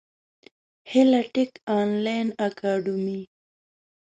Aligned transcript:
هیله 0.91 1.21
ټېک 1.33 1.51
انلاین 1.77 2.27
اکاډمي 2.45 3.21